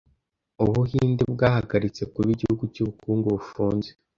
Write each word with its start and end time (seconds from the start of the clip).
ubuhinde 0.63 1.23
bwahagaritse 1.33 2.03
kuba 2.13 2.29
igihugu 2.35 2.63
cy’ubukungu 2.73 3.27
bufunze 3.35 3.89